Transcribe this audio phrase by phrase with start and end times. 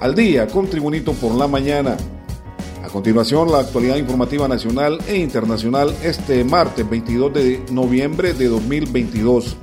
[0.00, 1.96] al día con Tribunito por la mañana.
[2.84, 9.56] A continuación, la actualidad informativa nacional e internacional este martes 22 de noviembre de 2022.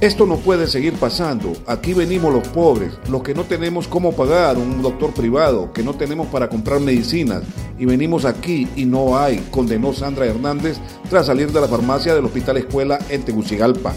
[0.00, 1.52] Esto no puede seguir pasando.
[1.66, 5.94] Aquí venimos los pobres, los que no tenemos cómo pagar un doctor privado, que no
[5.94, 7.42] tenemos para comprar medicinas,
[7.78, 10.78] y venimos aquí y no hay, condenó Sandra Hernández
[11.10, 13.92] tras salir de la farmacia del Hospital Escuela en Tegucigalpa.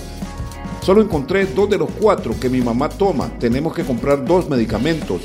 [0.81, 3.29] Solo encontré dos de los cuatro que mi mamá toma.
[3.39, 5.21] Tenemos que comprar dos medicamentos.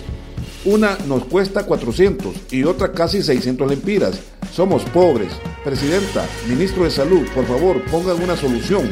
[0.64, 4.20] Una nos cuesta 400 y otra casi 600 lempiras.
[4.52, 5.33] Somos pobres.
[5.64, 8.91] Presidenta, ministro de Salud, por favor, pongan una solución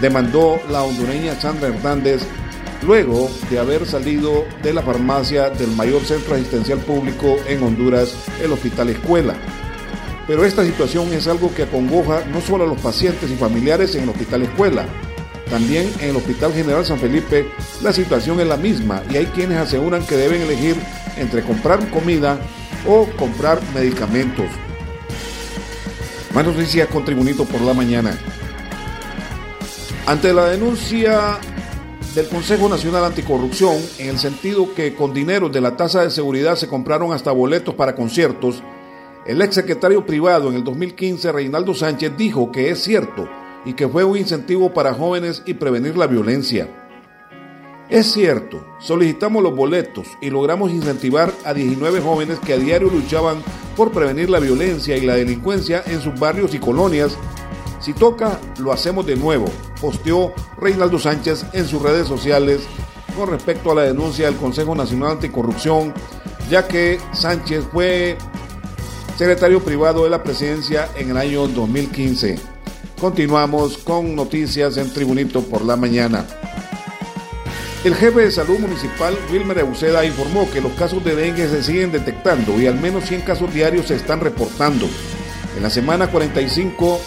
[0.00, 2.22] demandó la hondureña Sandra Hernández
[2.86, 8.52] luego de haber salido de la farmacia del mayor centro asistencial público en Honduras, el
[8.52, 9.34] Hospital Escuela.
[10.28, 14.04] Pero esta situación es algo que acongoja no solo a los pacientes y familiares en
[14.04, 14.86] el Hospital Escuela,
[15.48, 17.50] también en el Hospital General San Felipe
[17.82, 20.76] la situación es la misma y hay quienes aseguran que deben elegir
[21.16, 22.38] entre comprar comida
[22.86, 24.46] o comprar medicamentos.
[26.34, 28.16] Más noticias con Tribunito por la mañana.
[30.06, 31.38] Ante la denuncia
[32.14, 36.56] del Consejo Nacional Anticorrupción, en el sentido que con dinero de la tasa de seguridad
[36.56, 38.62] se compraron hasta boletos para conciertos,
[39.26, 43.28] el ex secretario privado en el 2015, Reinaldo Sánchez, dijo que es cierto
[43.64, 46.68] y que fue un incentivo para jóvenes y prevenir la violencia.
[47.88, 53.42] Es cierto, solicitamos los boletos y logramos incentivar a 19 jóvenes que a diario luchaban
[53.76, 57.16] por prevenir la violencia y la delincuencia en sus barrios y colonias
[57.80, 59.46] si toca, lo hacemos de nuevo,
[59.80, 62.62] posteó Reinaldo Sánchez en sus redes sociales
[63.16, 65.94] con respecto a la denuncia del Consejo Nacional Anticorrupción,
[66.50, 68.18] ya que Sánchez fue
[69.16, 72.57] secretario privado de la presidencia en el año 2015.
[73.00, 76.26] Continuamos con noticias en Tribunito por la mañana.
[77.84, 81.92] El jefe de salud municipal, Wilmer Euseda, informó que los casos de dengue se siguen
[81.92, 84.88] detectando y al menos 100 casos diarios se están reportando.
[85.56, 87.00] En la semana 45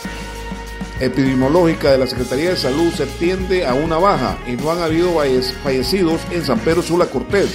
[1.01, 5.15] epidemiológica de la Secretaría de Salud se tiende a una baja y no han habido
[5.61, 7.49] fallecidos en San Pedro Sula Cortés,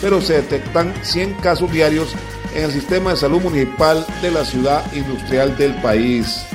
[0.00, 2.14] pero se detectan 100 casos diarios
[2.54, 6.46] en el sistema de salud municipal de la ciudad industrial del país.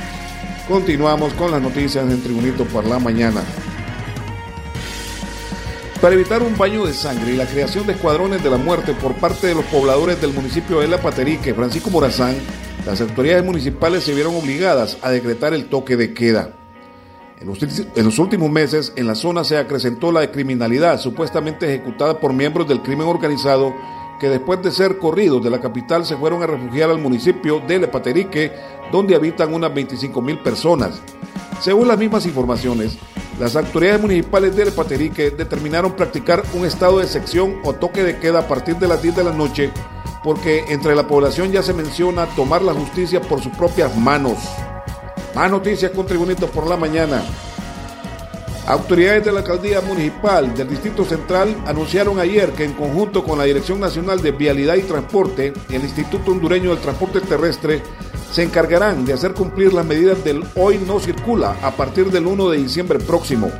[0.68, 3.44] Continuamos con las noticias en Tribunito por la mañana.
[6.02, 9.14] Para evitar un baño de sangre y la creación de escuadrones de la muerte por
[9.14, 12.36] parte de los pobladores del municipio de La Paterique, Francisco Morazán,
[12.84, 16.50] las autoridades municipales se vieron obligadas a decretar el toque de queda.
[17.40, 17.48] En
[18.04, 22.81] los, últimos meses, en la zona se acrecentó la criminalidad supuestamente ejecutada por miembros del
[22.81, 23.72] crimen organizado
[24.20, 27.80] que después de ser corridos de la capital se fueron a refugiar al municipio de
[27.80, 28.52] Lepaterique,
[28.92, 31.02] donde habitan unas 25 mil personas.
[31.62, 32.98] Según las mismas informaciones,
[33.40, 38.40] las autoridades municipales de Lepaterique determinaron practicar un estado de sección o toque de queda
[38.40, 39.72] a partir de las 10 de la noche
[40.25, 44.40] porque entre la población ya se menciona tomar la justicia por sus propias manos.
[45.36, 47.24] Más noticias con Tribunito por la mañana.
[48.68, 53.44] Autoridades de la alcaldía municipal del Distrito Central anunciaron ayer que en conjunto con la
[53.44, 57.84] Dirección Nacional de Vialidad y Transporte el Instituto Hondureño del Transporte Terrestre
[58.31, 62.50] se encargarán de hacer cumplir las medidas del hoy no circula a partir del 1
[62.50, 63.52] de diciembre próximo.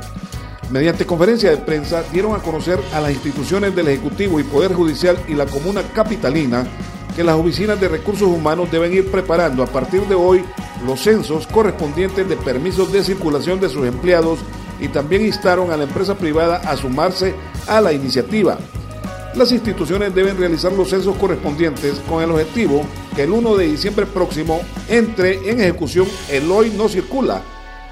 [0.70, 5.16] Mediante conferencia de prensa dieron a conocer a las instituciones del Ejecutivo y Poder Judicial
[5.28, 6.66] y la Comuna Capitalina
[7.14, 10.44] que las oficinas de recursos humanos deben ir preparando a partir de hoy
[10.84, 14.40] los censos correspondientes de permisos de circulación de sus empleados
[14.80, 17.34] y también instaron a la empresa privada a sumarse
[17.66, 18.58] a la iniciativa.
[19.34, 22.82] Las instituciones deben realizar los censos correspondientes con el objetivo
[23.14, 27.42] que el 1 de diciembre próximo entre en ejecución el hoy no circula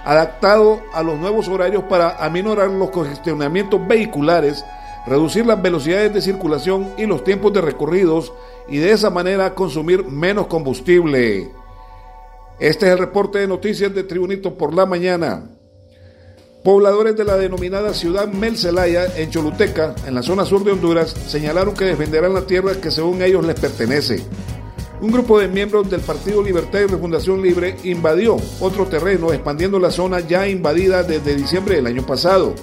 [0.05, 4.65] adaptado a los nuevos horarios para aminorar los congestionamientos vehiculares,
[5.07, 8.33] reducir las velocidades de circulación y los tiempos de recorridos
[8.69, 11.51] y de esa manera consumir menos combustible.
[12.61, 15.54] Este es el reporte de noticias de Tribunito por la mañana.
[16.65, 21.75] Pobladores de la denominada ciudad Melcelaya, en Choluteca, en la zona sur de Honduras, señalaron
[21.75, 24.25] que defenderán la tierra que según ellos les pertenece
[25.05, 29.91] un grupo de miembros del Partido Libertad y Refundación Libre invadió otro terreno, expandiendo la
[29.91, 32.55] zona ya invadida desde diciembre del año pasado.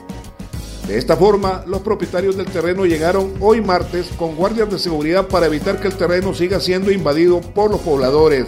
[0.88, 5.46] De esta forma, los propietarios del terreno llegaron hoy martes con guardias de seguridad para
[5.46, 8.46] evitar que el terreno siga siendo invadido por los pobladores.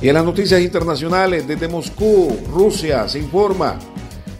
[0.00, 3.78] Y en las noticias internacionales, desde Moscú, Rusia, se informa,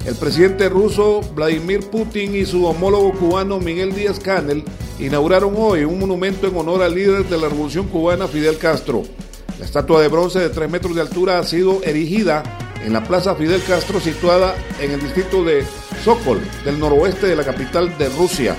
[0.04, 4.62] el presidente ruso Vladimir Putin y su homólogo cubano Miguel Díaz Canel
[5.00, 9.02] inauguraron hoy un monumento en honor al líder de la revolución cubana Fidel Castro.
[9.58, 12.42] La estatua de bronce de 3 metros de altura ha sido erigida
[12.84, 15.64] en la Plaza Fidel Castro situada en el distrito de
[16.04, 18.54] Sokol, del noroeste de la capital de Rusia.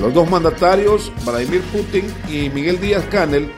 [0.00, 3.50] Los dos mandatarios, Vladimir Putin y Miguel Díaz Canel,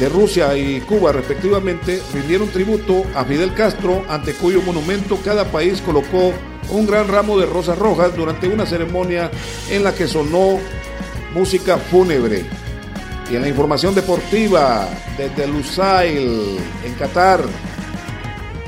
[0.00, 5.82] de Rusia y Cuba respectivamente, rindieron tributo a Fidel Castro, ante cuyo monumento cada país
[5.82, 6.32] colocó
[6.70, 9.30] un gran ramo de rosas rojas durante una ceremonia
[9.70, 10.58] en la que sonó
[11.34, 12.44] música fúnebre.
[13.30, 14.88] Y en la información deportiva,
[15.18, 17.42] desde Lusail, en Qatar,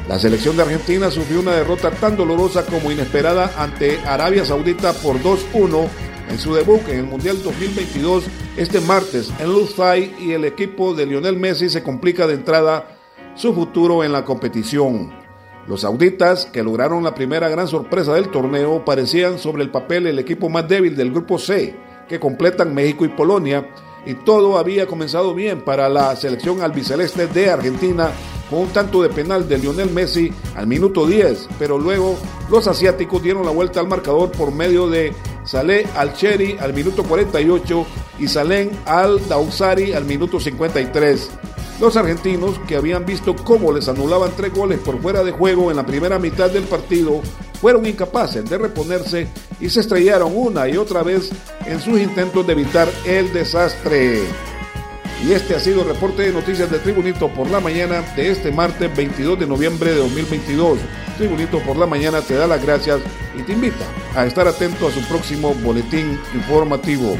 [0.06, 5.17] la selección de Argentina sufrió una derrota tan dolorosa como inesperada ante Arabia Saudita por
[5.23, 5.88] 2-1
[6.28, 8.24] en su debut en el Mundial 2022
[8.56, 12.96] este martes en Lusail y el equipo de Lionel Messi se complica de entrada
[13.34, 15.12] su futuro en la competición.
[15.66, 20.19] Los sauditas, que lograron la primera gran sorpresa del torneo, parecían sobre el papel el
[20.19, 21.76] equipo más débil del grupo C,
[22.08, 23.68] que completan México y Polonia,
[24.04, 28.10] y todo había comenzado bien para la selección albiceleste de Argentina
[28.50, 32.18] con un tanto de penal de Lionel Messi al minuto 10, pero luego
[32.50, 37.86] los asiáticos dieron la vuelta al marcador por medio de Saleh Al-Cheri al minuto 48
[38.18, 41.30] y Salem Al-Dausari al minuto 53.
[41.80, 45.76] Los argentinos, que habían visto cómo les anulaban tres goles por fuera de juego en
[45.76, 47.20] la primera mitad del partido,
[47.60, 49.26] fueron incapaces de reponerse
[49.60, 51.30] y se estrellaron una y otra vez
[51.66, 54.20] en sus intentos de evitar el desastre.
[55.24, 58.50] Y este ha sido el reporte de noticias de Tribunito por la mañana de este
[58.50, 60.78] martes 22 de noviembre de 2022.
[61.17, 63.00] Tribunito por la mañana te da las gracias
[63.37, 67.17] y te invita a estar atento a su próximo boletín informativo.